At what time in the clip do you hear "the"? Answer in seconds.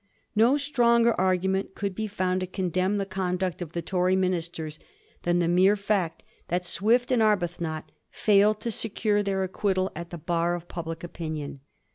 2.97-3.05, 3.73-3.83, 5.37-5.47, 10.09-10.17